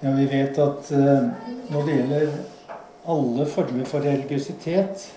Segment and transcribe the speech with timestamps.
[0.00, 1.24] Ja, vi vet at eh,
[1.72, 2.34] når det gjelder
[3.10, 5.08] alle former for religiøsitet,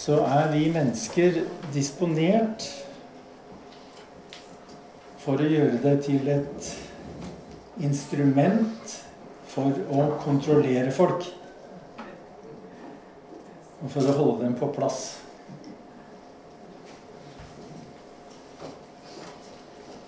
[0.00, 1.42] så er vi mennesker
[1.74, 2.64] disponert
[5.20, 6.70] for å gjøre det til et
[7.84, 8.94] instrument
[9.50, 11.26] for å kontrollere folk.
[13.84, 15.02] Og for å holde dem på plass.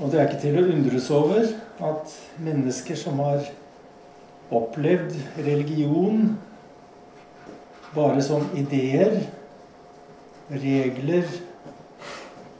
[0.00, 3.46] Og det er ikke til å undres over at mennesker som har
[4.52, 6.34] opplevd religion
[7.94, 9.20] bare som ideer,
[10.50, 11.28] regler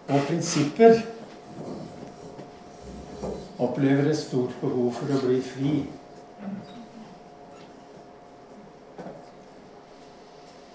[0.08, 1.02] og prinsipper,
[3.62, 5.74] opplever et stort behov for å bli fri.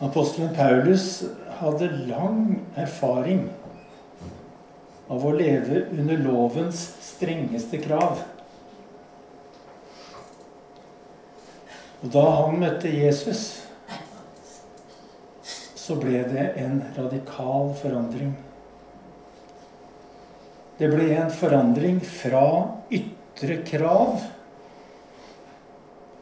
[0.02, 1.26] Apostelen Paulus
[1.60, 3.48] hadde lang erfaring
[5.10, 8.22] av å leve under lovens strengeste krav.
[12.04, 13.44] Og da han møtte Jesus,
[15.88, 18.36] så ble det en radikal forandring.
[20.78, 22.44] Det ble en forandring fra
[22.94, 24.20] ytre krav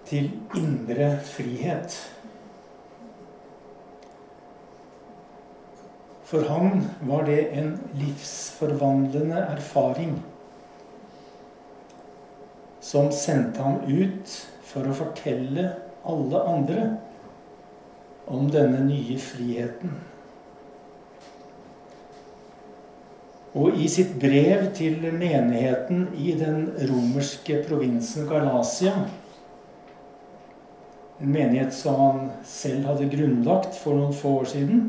[0.08, 1.98] til indre frihet.
[6.26, 10.16] For ham var det en livsforvandlende erfaring
[12.86, 15.70] som sendte ham ut for å fortelle
[16.06, 16.88] alle andre
[18.32, 19.94] om denne nye friheten.
[23.56, 28.98] Og i sitt brev til menigheten i den romerske provinsen Galasia
[31.22, 34.86] en menighet som han selv hadde grunnlagt for noen få år siden,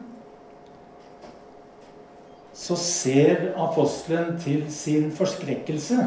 [2.57, 6.07] så ser apostelen til sin forskrekkelse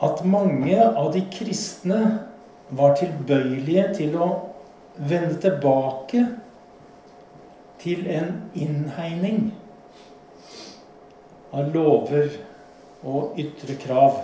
[0.00, 2.00] at mange av de kristne
[2.70, 4.28] var tilbøyelige til å
[4.96, 6.24] vende tilbake
[7.80, 9.50] til en innhegning
[11.56, 12.28] av lover
[13.06, 14.20] og ytre krav.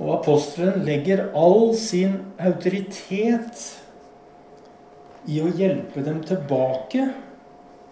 [0.00, 3.66] Og apostelen legger all sin autoritet
[5.28, 7.10] i å hjelpe dem tilbake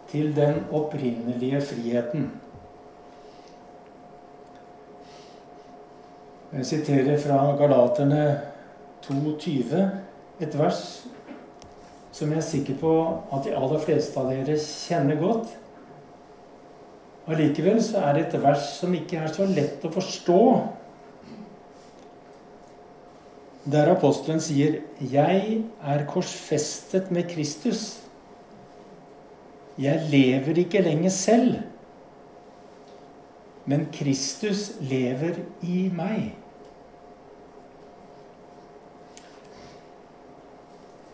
[0.09, 2.31] til den opprinnelige friheten.
[6.49, 8.23] Jeg siterer fra Galaterne
[9.05, 9.83] 2,20,
[10.41, 10.83] et vers
[12.13, 12.93] som jeg er sikker på
[13.37, 15.51] at de aller fleste av dere kjenner godt.
[17.29, 20.41] Allikevel så er det et vers som ikke er så lett å forstå
[23.69, 28.01] der apostelen sier 'Jeg er korsfestet med Kristus'.
[29.79, 31.57] Jeg lever ikke lenger selv,
[33.67, 36.38] men Kristus lever i meg.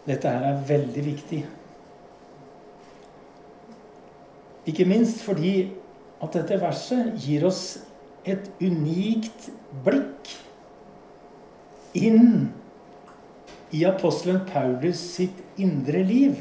[0.04, 1.40] Dette her er veldig viktig.
[4.68, 5.54] Ikke minst fordi
[6.24, 7.64] at dette verset gir oss
[8.24, 9.50] et unikt
[9.84, 10.30] blikk
[11.94, 12.50] inn
[13.74, 16.38] i apostelen Paulus sitt indre liv.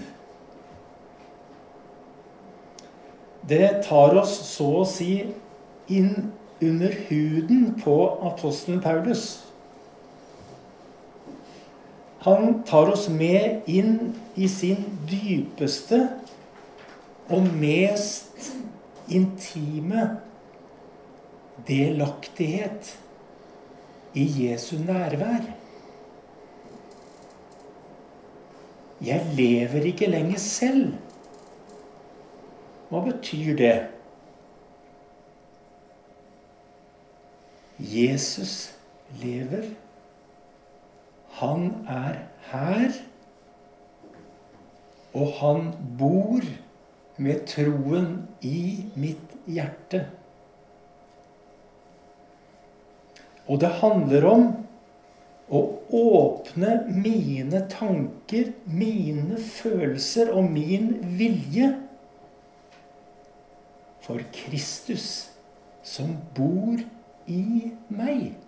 [3.48, 5.18] Det tar oss så å si
[5.92, 6.32] inn
[6.64, 7.96] under huden på
[8.30, 9.44] apostelen Paulus.
[12.24, 16.06] Han tar oss med inn i sin dypeste
[17.28, 18.54] og mest
[19.12, 20.06] intime
[21.68, 22.94] delaktighet
[24.16, 25.50] i Jesu nærvær.
[29.04, 30.94] Jeg lever ikke lenger selv.
[32.88, 33.78] Hva betyr det?
[37.84, 38.72] Jesus
[39.20, 39.74] lever.
[41.40, 42.20] Han er
[42.52, 43.00] her.
[45.14, 46.42] Og han bor
[47.22, 50.06] med troen i mitt hjerte.
[53.48, 54.46] Og det handler om
[55.54, 55.62] å
[55.94, 61.74] åpne mine tanker, mine følelser og min vilje
[64.04, 65.10] for Kristus
[65.84, 66.80] som bor
[67.28, 68.43] i meg.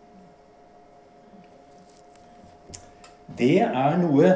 [3.35, 4.35] Det er noe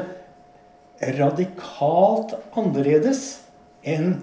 [1.00, 3.40] radikalt annerledes
[3.86, 4.18] enn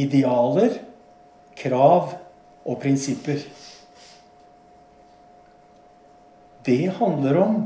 [0.00, 0.78] idealer,
[1.58, 2.16] krav
[2.64, 3.44] og prinsipper.
[6.64, 7.56] Det handler om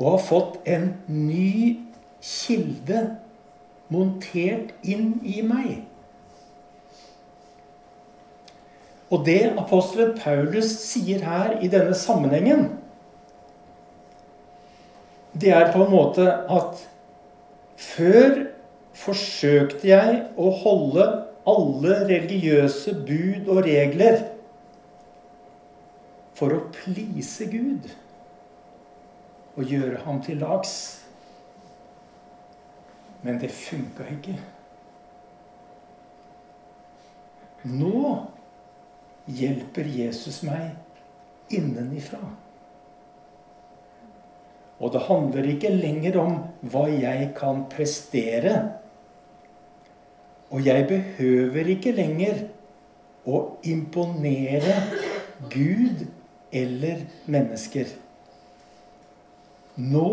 [0.00, 1.76] å ha fått en ny
[2.24, 3.02] kilde
[3.92, 5.82] montert inn i meg.
[9.12, 12.70] Og det apostelen Paulus sier her i denne sammenhengen,
[15.42, 16.82] det er på en måte at
[17.82, 18.44] før
[18.96, 21.06] forsøkte jeg å holde
[21.48, 24.20] alle religiøse bud og regler
[26.38, 27.90] for å please Gud
[29.52, 30.74] og gjøre ham til lags.
[33.22, 34.36] Men det funka ikke.
[37.68, 38.06] Nå
[39.30, 40.72] hjelper Jesus meg
[41.54, 42.22] innenifra.
[44.82, 46.38] Og det handler ikke lenger om
[46.72, 48.56] hva jeg kan prestere.
[50.50, 52.42] Og jeg behøver ikke lenger
[53.30, 54.74] å imponere
[55.52, 56.02] Gud
[56.52, 57.94] eller mennesker.
[59.78, 60.08] Nå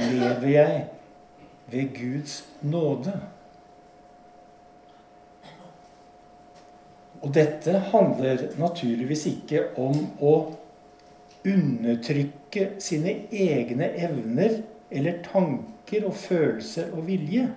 [0.00, 0.80] lever jeg
[1.70, 3.12] ved Guds nåde.
[7.20, 10.34] Og dette handler naturligvis ikke om å
[11.44, 14.60] undertrykke sine egne evner
[14.94, 17.48] eller tanker og følelser og vilje.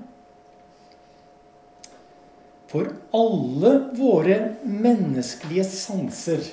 [2.68, 6.50] For alle våre menneskelige sanser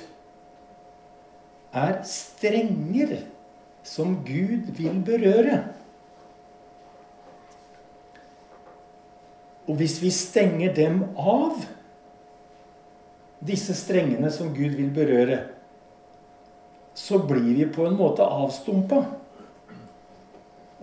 [1.75, 3.17] er strenger
[3.85, 5.59] som Gud vil berøre.
[9.65, 11.65] Og hvis vi stenger dem av,
[13.45, 15.41] disse strengene som Gud vil berøre,
[17.05, 19.03] så blir vi på en måte avstumpa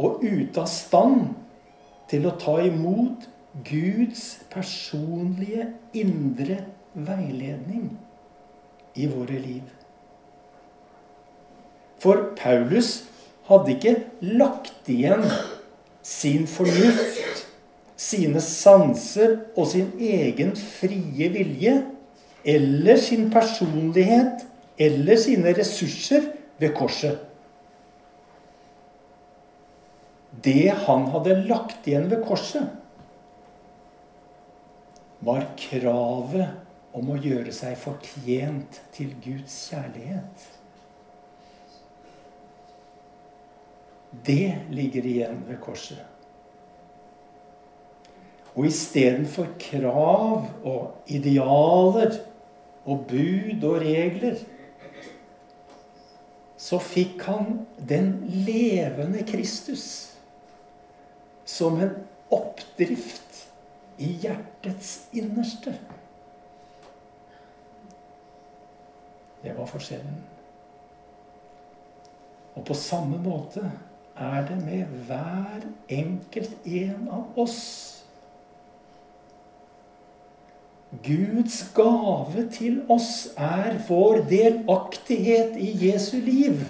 [0.01, 1.31] og ute av stand
[2.12, 3.25] til å ta imot
[3.65, 5.65] Guds personlige
[5.97, 6.59] indre
[6.94, 7.88] veiledning
[8.94, 9.63] i våre liv.
[12.01, 12.91] For Paulus
[13.50, 13.95] hadde ikke
[14.38, 15.25] lagt igjen
[16.06, 17.47] sin fornuft,
[17.97, 21.75] sine sanser og sin egen frie vilje
[22.45, 24.45] eller sin personlighet
[24.77, 26.31] eller sine ressurser
[26.62, 27.19] ved korset.
[30.44, 32.69] Det han hadde lagt igjen ved korset,
[35.21, 40.47] var kravet om å gjøre seg fortjent til Guds kjærlighet.
[44.25, 46.01] Det ligger igjen ved korset.
[48.51, 52.18] Og istedenfor krav og idealer
[52.83, 54.41] og bud og regler,
[56.61, 58.13] så fikk han den
[58.45, 59.85] levende Kristus
[61.45, 61.95] som en
[62.31, 63.47] oppdrift
[63.97, 65.73] i hjertets innerste.
[69.41, 70.21] Det var forskjellen.
[72.53, 73.65] Og på samme måte
[74.21, 78.00] er det med hver enkelt en av oss.
[81.06, 86.62] Guds gave til oss er vår delaktighet i Jesu liv.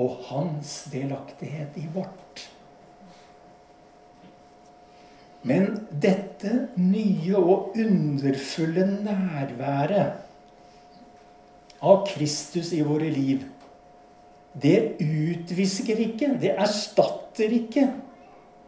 [0.00, 2.48] Og hans delaktighet i vårt.
[5.42, 10.20] Men dette nye og underfulle nærværet
[11.82, 13.42] av Kristus i våre liv,
[14.62, 17.88] det utvisker ikke, det erstatter ikke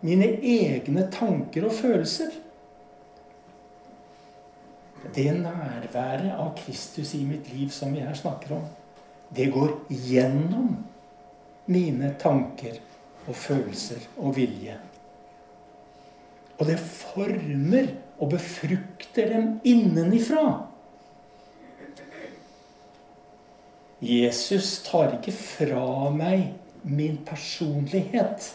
[0.04, 2.32] mine egne tanker og følelser
[5.14, 8.66] det nærværet av Kristus i mitt liv som vi her snakker om,
[9.34, 10.76] det går gjennom
[11.66, 12.78] mine tanker
[13.26, 14.76] og følelser og vilje.
[16.58, 20.68] Og det former og befrukter dem innenifra.
[24.04, 26.52] Jesus tar ikke fra meg
[26.84, 28.50] min personlighet.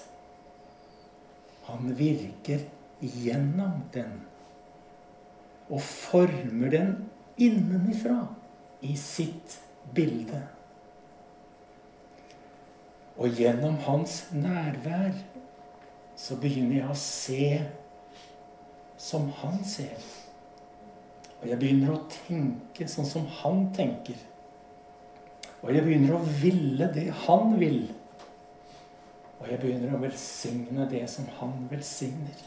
[1.70, 2.68] Han virker
[3.02, 4.20] gjennom den
[5.70, 6.94] og former den
[7.38, 8.22] innenifra
[8.82, 9.60] i sitt
[9.96, 10.42] bilde.
[13.20, 15.14] Og gjennom hans nærvær
[16.20, 17.50] så begynner jeg å se
[19.00, 20.00] som han ser.
[21.40, 24.18] Og jeg begynner å tenke sånn som han tenker.
[25.64, 27.82] Og jeg begynner å ville det han vil.
[29.40, 32.40] Og jeg begynner å velsigne det som han velsigner.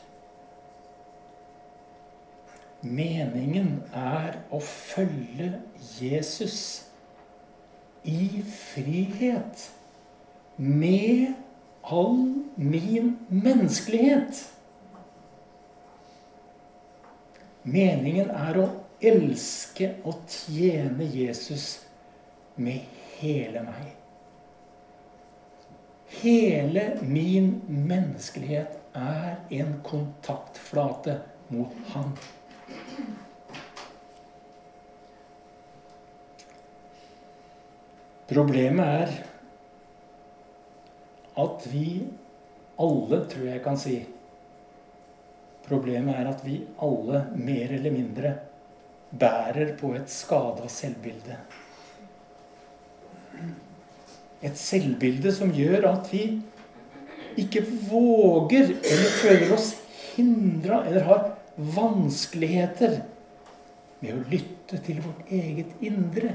[2.83, 5.53] Meningen er å følge
[6.01, 6.57] Jesus
[8.03, 9.69] i frihet
[10.57, 11.37] med
[11.83, 12.19] all
[12.57, 14.43] min menneskelighet.
[17.63, 18.67] Meningen er å
[19.03, 21.85] elske og tjene Jesus
[22.59, 22.83] med
[23.21, 23.95] hele meg.
[26.19, 31.21] Hele min menneskelighet er en kontaktflate
[31.55, 32.17] mot Han.
[38.33, 39.13] Problemet er
[41.43, 41.87] at vi
[42.81, 43.99] alle, tror jeg kan si
[45.63, 48.33] Problemet er at vi alle mer eller mindre
[49.13, 51.37] bærer på et skada selvbilde.
[54.43, 56.25] Et selvbilde som gjør at vi
[57.39, 59.71] ikke våger eller føler oss
[60.17, 61.29] hindra eller har
[61.77, 62.99] vanskeligheter
[64.03, 66.35] med å lytte til vårt eget indre.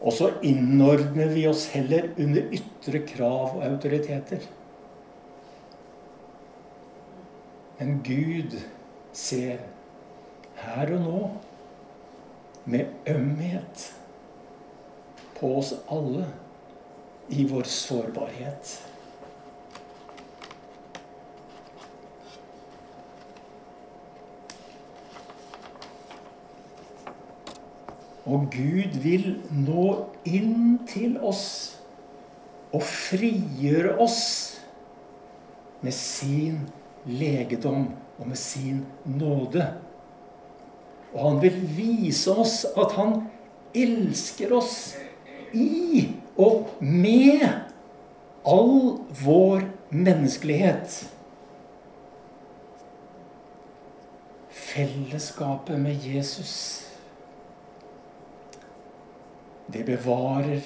[0.00, 4.46] Og så innordner vi oss heller under ytre krav og autoriteter.
[7.80, 8.56] Men Gud
[9.16, 9.60] ser
[10.60, 11.20] her og nå
[12.70, 13.86] med ømhet
[15.38, 16.26] på oss alle
[17.32, 18.72] i vår sårbarhet.
[28.28, 29.86] Og Gud vil nå
[30.28, 31.46] inn til oss
[32.70, 34.20] og frigjøre oss
[35.80, 36.60] med sin
[37.08, 39.64] legedom og med sin nåde.
[41.14, 43.16] Og han vil vise oss at han
[43.74, 44.74] elsker oss
[45.56, 47.46] i og med
[48.46, 51.00] all vår menneskelighet.
[54.50, 56.89] Fellesskapet med Jesus
[59.72, 60.62] det bevarer,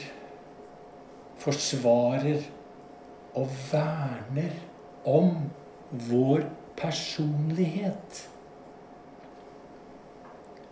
[1.43, 2.45] forsvarer
[3.35, 4.55] og verner
[5.05, 5.35] om
[6.09, 6.47] vår
[6.79, 8.23] personlighet.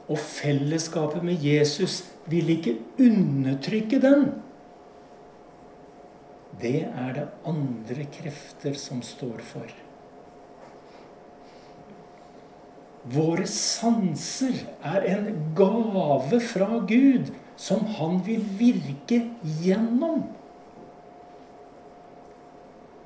[0.08, 4.26] Og fellesskapet med Jesus vil ikke undertrykke den.
[6.62, 9.70] Det er det andre krefter som står for.
[13.12, 19.20] Våre sanser er en gave fra Gud som han vil virke
[19.62, 20.22] gjennom.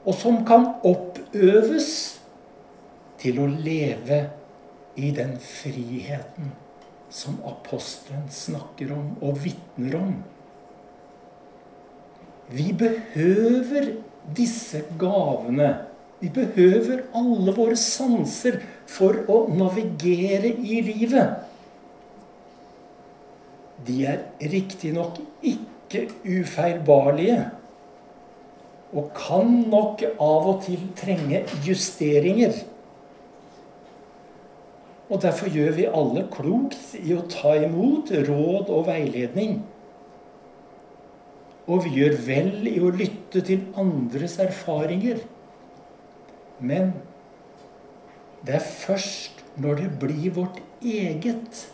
[0.06, 1.90] Og som kan oppøves
[3.20, 4.20] til å leve
[4.96, 6.52] i den friheten
[7.10, 10.14] som apostelen snakker om og vitner om.
[12.50, 13.90] Vi behøver
[14.36, 15.72] disse gavene.
[16.20, 21.42] Vi behøver alle våre sanser for å navigere i livet.
[23.86, 27.44] De er riktignok ikke ufeilbarlige
[28.96, 32.54] og kan nok av og til trenge justeringer.
[35.10, 39.60] Og Derfor gjør vi alle klokt i å ta imot råd og veiledning.
[41.66, 45.22] Og vi gjør vel i å lytte til andres erfaringer.
[46.58, 46.94] Men
[48.46, 51.66] det er først når det blir vårt eget,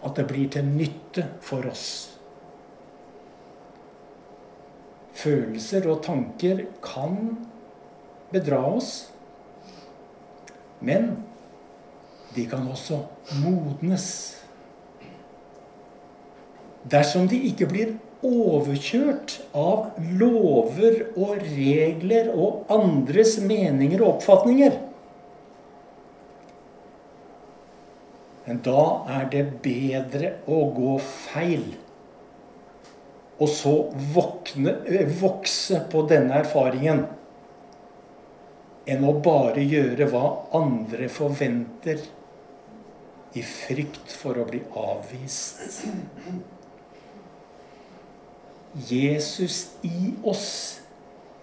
[0.00, 1.86] at det blir til nytte for oss.
[5.20, 7.16] Følelser og tanker kan
[8.32, 9.10] bedra oss,
[10.80, 11.10] men
[12.34, 13.02] de kan også
[13.42, 14.06] modnes.
[16.90, 24.78] Dersom de ikke blir overkjørt av lover og regler og andres meninger og oppfatninger,
[28.50, 31.68] Men da er det bedre å gå feil.
[33.38, 33.74] Og så
[34.10, 37.04] våkne, eh, vokse på denne erfaringen
[38.90, 40.24] enn å bare gjøre hva
[40.58, 42.02] andre forventer
[43.38, 45.86] i frykt for å bli avvist.
[48.90, 50.80] Jesus i oss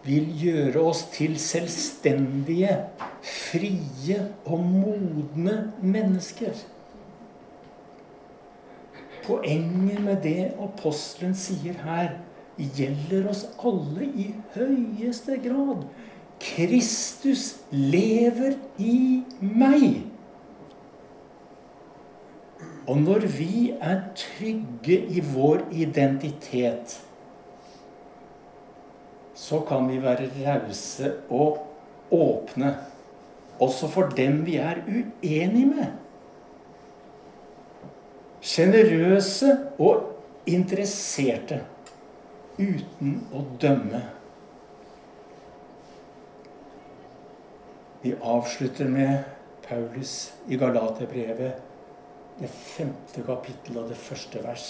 [0.04, 2.82] vil gjøre oss til selvstendige,
[3.24, 6.68] frie og modne mennesker.
[9.28, 12.14] Poenget med det apostelen sier her,
[12.58, 15.84] gjelder oss alle i høyeste grad.
[16.42, 20.06] Kristus lever i meg.
[22.88, 26.96] Og når vi er trygge i vår identitet,
[29.38, 31.66] så kan vi være rause og
[32.12, 32.78] åpne
[33.60, 36.07] også for dem vi er uenige med
[38.48, 39.52] sjenerøse
[39.84, 41.62] og interesserte
[42.58, 44.02] uten å dømme.
[48.02, 49.26] Vi avslutter med
[49.68, 50.14] Paulus
[50.48, 51.64] i Galaterbrevet,
[52.38, 54.68] det femte kapittel og det første vers.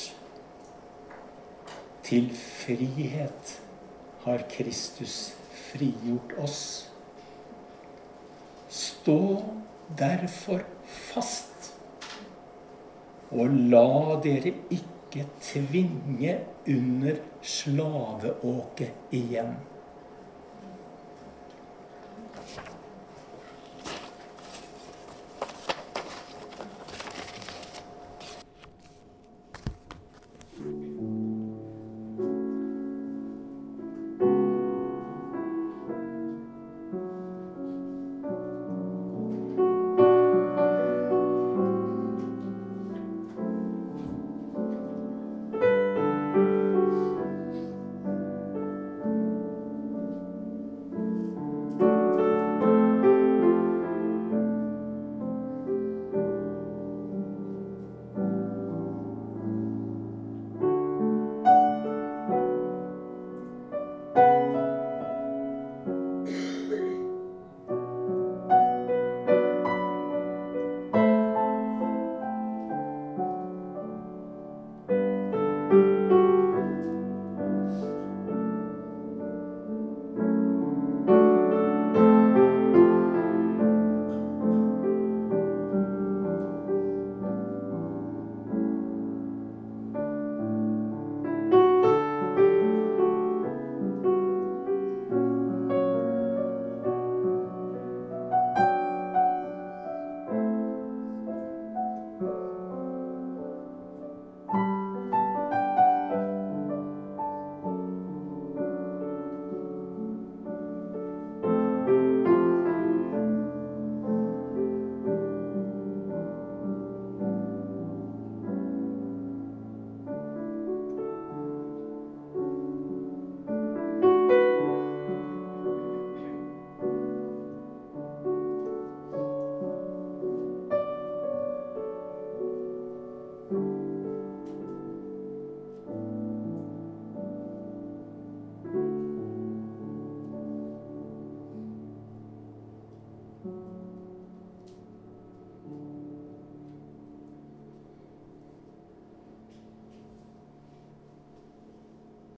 [2.08, 3.58] Til frihet
[4.24, 5.36] har Kristus
[5.68, 6.62] frigjort oss.
[8.72, 9.20] Stå
[10.00, 10.64] derfor
[11.12, 11.47] fast
[13.36, 19.58] Og la dere ikke tvinge under slaveåket igjen.